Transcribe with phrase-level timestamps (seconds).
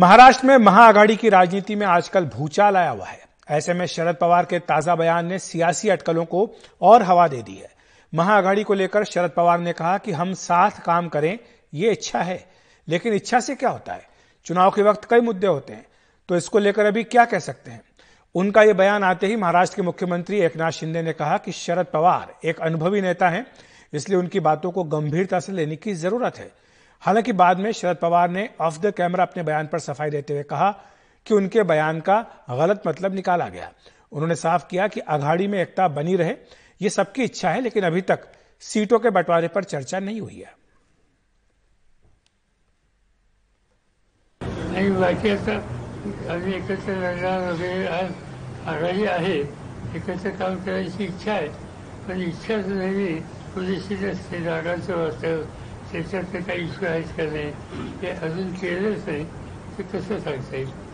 [0.00, 4.44] महाराष्ट्र में महाआघाड़ी की राजनीति में आजकल भूचाल आया हुआ है। ऐसे में शरद पवार
[4.44, 6.48] के ताज़ा बयान ने सियासी अटकलों को
[6.82, 7.68] और हवा दे दी है।
[8.12, 11.38] महाआघाड़ी को लेकर शरद पवार ने कहा कि हम साथ काम करें,
[11.72, 12.44] ये इच्छा है।
[12.88, 14.06] लेकिन इच्छा से क्या होता है?
[14.46, 15.86] चुनाव के वक्त कई मुद्दे होते हैं
[16.28, 17.82] तो इसको लेकर अभी क्या कह सकते हैं?
[18.34, 22.34] उनका यह बयान आते ही महाराष्ट्र के मुख्यमंत्री एकनाथ शिंदे ने कहा कि शरद पवार
[22.44, 23.46] एक अनुभवी नेता हैं,
[23.92, 26.50] इसलिए उनकी बातों को गंभीरता से लेने की ज़रूरत है।
[27.02, 30.42] हालाँकि बाद में शरद पवार ने ऑफ़ द कैमरा अपने बयान पर सफ़ाई देते हुए
[30.44, 30.70] कहा
[31.26, 33.70] कि उनके बयान का गलत मतलब निकाला गया।
[34.12, 36.34] उन्होंने साफ़ किया कि अघाड़ी में एकता बनी रहे,
[36.80, 38.20] ये सबकी इच्छा है, लेकिन अभी तक
[38.62, 40.54] सीटों के बंटवारे पर चर्चा नहीं हुई है।
[44.72, 46.92] नाही एकत्र
[48.66, 49.34] आघाडी आहे
[49.96, 51.48] एकत्र काम करायची इच्छा आहे
[52.06, 52.18] पण
[52.68, 55.40] नेहमी जागांचं
[55.92, 57.50] त्याच्यात काही इश्यू आहेत का नाही
[58.02, 59.24] ते अजून केलंच नाही.
[59.78, 60.89] ते कसं सांगता येईल?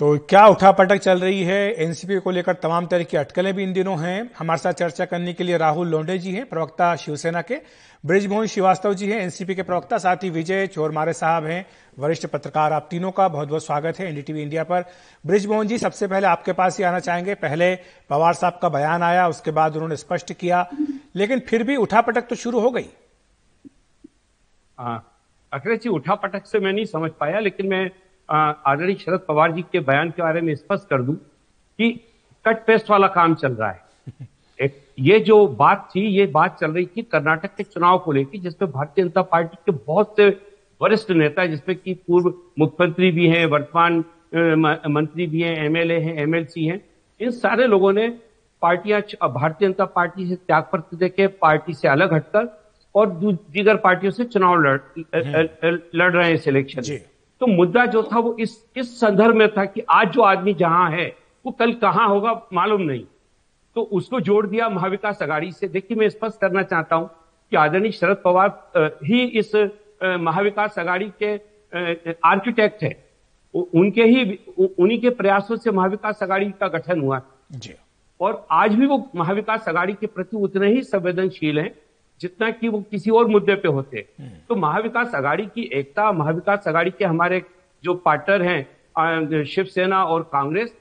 [0.00, 1.72] तो क्या उठापटक चल रही है?
[1.74, 5.32] एनसीपी को लेकर तमाम तरह की अटकलें भी इन दिनों हैं। हमारे साथ चर्चा करने
[5.32, 7.56] के लिए राहुल लोंडे जी हैं, प्रवक्ता शिवसेना के।
[8.04, 11.66] ब्रिजमोहन श्रीवास्तव जी हैं, एनसीपी के प्रवक्ता, साथ ही विजय चोरमारे साहब हैं,
[11.98, 14.84] वरिष्ठ पत्रकार आप तीनों का बहुत बहुत स्वागत है एनडीटीवी इंडिया पर।
[15.24, 17.74] ब्रिजमोहन जी, सबसे पहले आपके पास ही आना चाहेंगे। पहले
[18.10, 20.66] पवार साहब का बयान आया, उसके बाद उन्होंने स्पष्ट किया,
[21.16, 22.88] लेकिन फिर भी उठापटक तो शुरू हो गई।
[24.78, 27.90] अखिलेश जी, उठापटक से मैं नहीं समझ पाया, लेकिन मैं
[28.30, 31.14] आदरणीय शरद पवार जी के बयान के बारे में स्पष्ट कर दूँ
[31.78, 32.00] कि
[32.46, 33.82] कट पेस्ट वाला काम चल रहा है।
[34.60, 38.38] एक ये जो बात थी ये बात चल रही थी कर्नाटक के चुनाव को लेकर
[38.38, 40.40] जिसमें भारतीय जनता पार्टी के बहुत से
[40.82, 44.04] वरिष्ठ नेता जिसमें कि पूर्व मुख्यमंत्री भी हैं वर्तमान
[44.90, 46.84] मंत्री भी हैं एमएलए हैं एमएलसी हैं
[47.20, 48.18] इन सारे लोगों ने
[48.62, 52.60] पार्टियाँ भारतीय जनता पार्टी से त्याग पत्र देके पार्टी से अलग हटकर
[52.94, 53.10] और
[53.50, 54.78] दीगर पार्टियों से चुनाव लड़
[55.94, 56.98] लड़ रहे हैं इस सिलेक्शन
[57.40, 60.90] तो मुद्दा जो था वो इस इस संदर्भ में था कि आज जो आदमी जहाँ
[60.90, 61.06] है
[61.44, 63.04] वो कल कहाँ होगा मालूम नहीं।
[63.76, 67.08] तो उसको जोड़ दिया महाविकास अगाड़ी से। देखिए मैं स्पष्ट करना चाहता हूँ
[67.52, 69.54] कि आदरणीय शरद पवार ही इस
[70.20, 71.34] महाविकास अगाड़ी के
[72.24, 72.96] आर्किटेक्ट है।
[73.54, 77.20] उनके ही उन्हीं के प्रयासों से महाविकास अगाड़ी का गठन हुआ।
[77.52, 77.74] जी।
[78.20, 81.70] और आज भी वो महाविकास अगाड़ी के प्रति उतने ही संवेदनशील हैं
[82.20, 86.68] जितना कि वो किसी और मुद्दे पे होते। हम्म। तो महाविकास अगाड़ी की एकता महाविकास
[86.68, 87.42] अगाड़ी के हमारे
[87.84, 90.74] जो पार्टनर हैं शिवसेना और कांग्रेस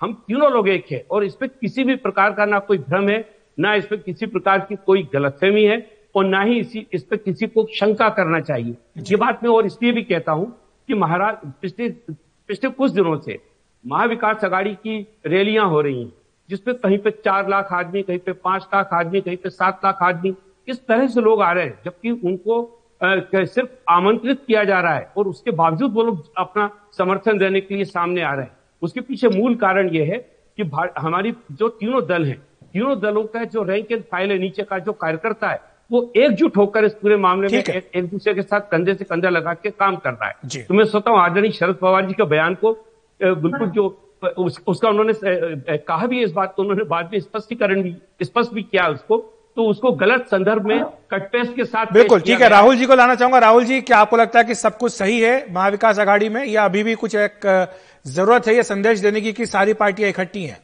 [0.00, 3.08] हम तीनों लोग एक है और इस पर किसी भी प्रकार का ना कोई भ्रम
[3.08, 3.18] है
[3.58, 5.76] ना इस पर किसी प्रकार की कोई गलतफहमी है
[6.14, 9.66] और ना ही इसी इस पर किसी को शंका करना चाहिए। ये बात मैं और
[9.66, 10.50] इसलिए भी कहता हूँ
[10.88, 11.88] कि महाराज पिछले
[12.48, 13.38] पिछले कुछ दिनों से
[13.84, 16.12] महाविकास अगाड़ी की रैलियाँ हो रही हैं
[16.48, 20.02] जिसपे कहीं पे चार लाख आदमी कहीं पे पाँच लाख आदमी कहीं पे सात लाख
[20.02, 20.34] आदमी
[20.66, 22.62] किस तरह से लोग आ रहे हैं जबकि उनको
[23.00, 27.60] आ, सिर्फ़ आमंत्रित किया जा रहा है और उसके बावजूद वो लोग अपना समर्थन देने
[27.60, 30.18] के लिए सामने आ रहे हैं। उसके पीछे मूल कारण यह है
[30.58, 30.62] कि
[30.98, 32.38] हमारी जो तीनों दल हैं
[32.72, 36.56] तीनों दलों का जो रैंक एंड फ़ाइल है नीचे का जो कार्यकर्ता है वो एकजुट
[36.56, 39.70] होकर इस पूरे मामले में एक, एक दूसरे के साथ कंधे से कंधा लगा के
[39.70, 40.34] काम कर रहा है।
[40.64, 42.72] तो मैं सोचता हूँ आदरणीय शरद पवार जी के बयान को
[43.20, 43.84] बिल्कुल जो
[44.38, 48.62] उस, उसका उन्होंने कहा भी इस बात को उन्होंने बाद में स्पष्टीकरण भी स्पष्ट भी
[48.62, 49.18] किया उसको।
[49.56, 53.14] तो उसको गलत संदर्भ में कटपेस्ट के साथ बिल्कुल ठीक है। राहुल जी को लाना
[53.14, 56.44] चाहूँगा। राहुल जी क्या आपको लगता है कि सब कुछ सही है महाविकास आघाड़ी में?
[56.44, 57.46] या अभी भी कुछ एक
[58.04, 60.58] ज़रूरत है ये संदेश देने की कि सारी पार्टियाँ इकट्ठी हैं?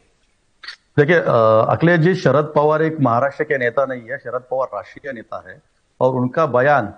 [0.99, 5.43] देखिए अखिलेश जी शरद पवार एक महाराष्ट्र के नेता नहीं है शरद पवार राष्ट्रीय नेता
[5.49, 5.61] है।
[6.01, 6.93] और उनका बयान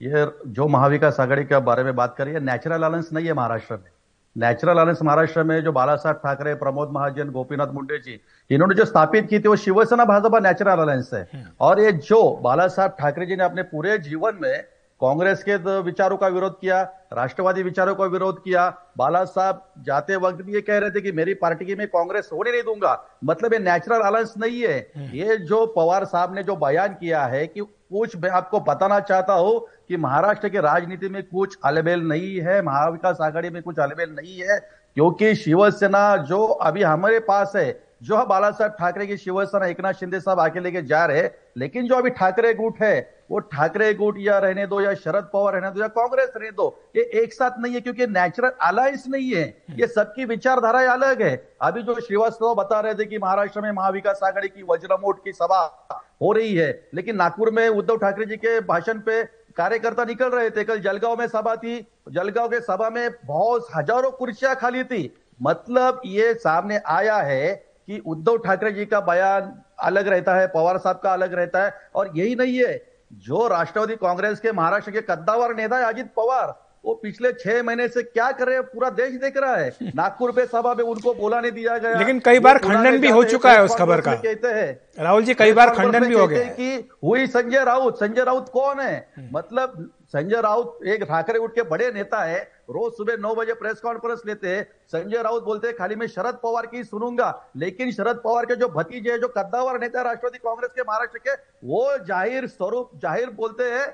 [0.00, 3.90] ये जो महाविकास आघाड़ी के बारे में बात करिए नेचुरल अलायंस नहीं है महाराष्ट्र में।
[4.36, 8.18] नेचुरल अलायंस महाराष्ट्र में जो बाला साहब ठाकरे प्रमोद महाजन गोपीनाथ मुंडे जी
[8.50, 12.66] इन्होंने जो स्थापित की थी वो शिवसेना भाजपा नेचुरल अलायंस है। और ये जो बाला
[12.68, 14.62] साहब ठाकरे जी ने अपने पूरे जीवन में
[15.00, 16.80] कांग्रेस के विचारों का विरोध किया
[17.12, 21.12] राष्ट्रवादी विचारों का विरोध किया बाला साहब जाते वक्त भी ये कह रहे थे कि
[21.12, 22.92] मेरी पार्टी की मैं कांग्रेस होने नहीं दूँगा
[23.24, 27.24] मतलब ये नेचुरल अलायंस नहीं है हम्म। ये जो पवार साहब ने जो बयान किया
[27.26, 27.60] है कि
[27.92, 29.58] कुछ मैं आपको बताना चाहता हूँ
[29.88, 34.38] कि महाराष्ट्र की राजनीति में कुछ अलबेल नहीं है महाविकास आघाड़ी में कुछ अलबेल नहीं
[34.40, 34.58] है
[34.96, 37.70] क्योंकि शिवसेना जो अभी हमारे पास है
[38.02, 41.28] जो बाला साहब ठाकरे की शिवसेना एक नाथ शिंदे साहब आके लेके जा रहे
[41.58, 42.94] लेकिन जो अभी ठाकरे गुट है
[43.30, 46.66] वो ठाकरे गुट या रहने दो या शरद पवार रहने दो या कांग्रेस रहने दो
[46.96, 51.34] ये एक साथ नहीं है क्योंकि नेचुरल अलायंस नहीं है। ये सबकी विचारधारा अलग है।
[51.62, 55.64] अभी जो श्रीवास्तव बता रहे थे कि महाराष्ट्र में महाविकास आघाड़ी की वज्रमोट की सभा
[56.22, 59.22] हो रही है। लेकिन नागपुर में उद्धव ठाकरे जी के भाषण पे
[59.56, 61.80] कार्यकर्ता निकल रहे थे। कल जलगांव में सभा थी।
[62.10, 67.98] जलगांव के सभा में बहुत हज़ारों कुर्सियाँ खाली थी। मतलब ये सामने आया है कि
[67.98, 72.10] उद्धव ठाकरे जी का बयान अलग रहता है, पवार साहब का अलग रहता है। और
[72.16, 72.80] यही नहीं है।
[73.18, 76.54] जो राष्ट्रवादी कांग्रेस के महाराष्ट्र के कद्दावर नेता है अजित पवार
[76.84, 78.64] वो पिछले छह महीने से क्या कर रहे हैं?
[78.64, 82.20] पूरा देश देख रहा है। नागपुर पे सभा में उनको बोला नहीं दिया गया। लेकिन
[82.20, 85.52] कई बार खंडन भी हो चुका है उस खबर का। कहते हैं राहुल जी कई
[85.52, 89.08] बार खंडन भी हो गया। कि हुई संजय राउत। संजय राउत कौन है?
[89.32, 92.40] मतलब संजय राउत एक ठाकरे उठ के बड़े नेता है।
[92.70, 96.38] रोज सुबह नौ बजे प्रेस कॉन्फ्रेंस लेते हैं। संजय राउत बोलते हैं खाली मैं शरद
[96.42, 100.82] पवार की सुनूँगा। लेकिन शरद पवार के जो भतीजे जो कद्दावर नेता राष्ट्रवादी कांग्रेस के
[100.82, 101.34] महाराष्ट्र के
[101.64, 103.86] वो ज़ाहिर स्वरूप ज़ाहिर बोलते हैं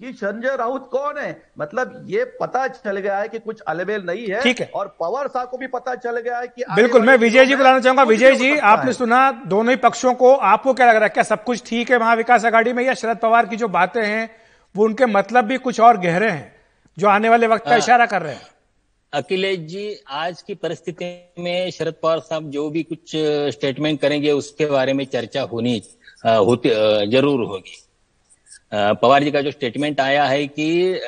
[0.00, 1.30] कि संजय राउत कौन है?
[1.58, 5.28] मतलब ये पता चल गया है कि कुछ अलबेल नहीं है ठीक है। और पवार
[5.28, 8.34] साहब को भी पता चल गया है कि बिल्कुल मैं विजय जी बुलाना चाहूँगा। विजय
[8.36, 11.08] जी आपने सुना दोनों ही पक्षों को आपको क्या लग रहा है?
[11.10, 12.84] क्या सब कुछ ठीक है महाविकास आघाड़ी में?
[12.84, 14.30] या शरद पवार की जो बातें हैं
[14.74, 16.52] वो उनके मतलब भी कुछ और गहरे हैं
[16.96, 18.48] जो आने वाले वक्त का। इशारा कर रहे हैं?
[19.12, 21.04] अखिलेश जी आज की परिस्थिति
[21.38, 23.12] में शरद पवार साहब जो भी कुछ
[23.52, 25.82] स्टेटमेंट करेंगे उसके बारे में चर्चा होनी
[26.26, 26.70] होती
[27.10, 27.76] ज़रूर होगी।
[28.72, 31.00] पवार जी का जो स्टेटमेंट आया है कि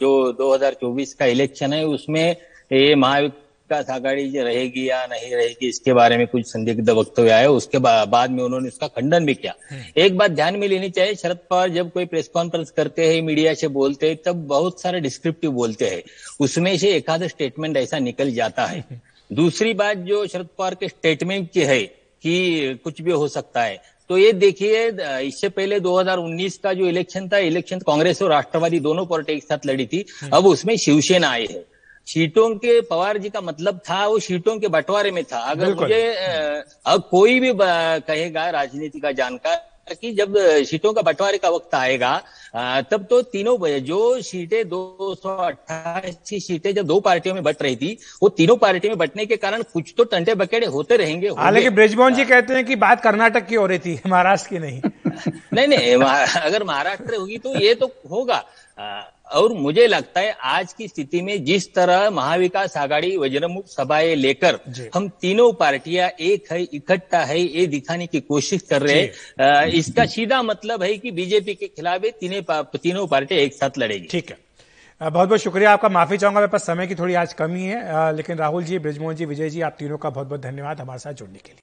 [0.00, 2.36] जो 2024 का इलेक्शन है उसमें
[2.72, 7.78] ये महाविकास आघाड़ी रहेगी या नहीं रहेगी इसके बारे में कुछ संदिग्ध वक्तव्य आया उसके
[7.78, 11.38] बाद में उन्होंने उसका खंडन भी किया। हम्म। एक बात ध्यान में लेनी चाहिए शरद
[11.50, 15.50] पवार जब कोई प्रेस कॉन्फ्रेंस करते हैं मीडिया से बोलते हैं तब बहुत सारे डिस्क्रिप्टिव
[15.50, 16.02] बोलते हैं।
[16.40, 18.84] उसमें से एक आध स्टेटमेंट ऐसा निकल जाता है।
[19.32, 21.82] दूसरी बात जो शरद पवार के स्टेटमेंट की है
[22.22, 24.86] कि कुछ भी हो सकता है तो ये देखिए
[25.22, 29.66] इससे पहले 2019 का जो इलेक्शन था इलेक्शन कांग्रेस और राष्ट्रवादी दोनों पार्टी एक साथ
[29.66, 31.64] लड़ी थी हम्म। अब उसमें शिवसेना आई है।
[32.06, 36.02] सीटों के पवार जी का मतलब था वो सीटों के बंटवारे में था। अगर मुझे
[36.86, 42.22] अब कोई भी कहेगा राजनीति का जानकार कि जब सीटों का बंटवारे का वक्त आएगा
[42.90, 47.76] तब तो तीनों जो सीटें दो सौ अट्ठासी सीटें जब दो पार्टियों में बट रही
[47.76, 51.70] थी वो तीनों पार्टियों में बटने के कारण कुछ तो टंटे बकेड़े होते रहेंगे हालाँकि
[51.70, 54.82] ब्रिजमोहन जी कहते हैं कि बात कर्नाटक की हो रही थी महाराष्ट्र की नहीं।
[55.54, 55.96] नहीं नहीं
[56.40, 58.44] अगर महाराष्ट्र होगी तो ये तो होगा।
[59.30, 64.58] और मुझे लगता है आज की स्थिति में जिस तरह महाविकास आघाड़ी वज्रमुख सभाएँ लेकर
[64.94, 70.06] हम तीनों पार्टियाँ एक है इकट्ठा है ये दिखाने की कोशिश कर रहे हैं। इसका
[70.06, 74.38] सीधा मतलब है कि बीजेपी के खिलाफ तीनों तीनों पार्टियाँ एक साथ लड़ेगी। ठीक है।
[75.00, 78.38] बहुत बहुत शुक्रिया आपका माफ़ी चाहूँगा मेरे पास समय की थोड़ी आज कमी है। लेकिन
[78.38, 81.38] राहुल जी ब्रजमोहन जी विजय जी आप तीनों का बहुत बहुत धन्यवाद हमारे साथ जुड़ने
[81.38, 81.58] के लिए।